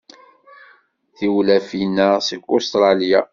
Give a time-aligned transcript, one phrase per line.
[1.15, 3.21] Tiwlafin-a seg Ustṛalya.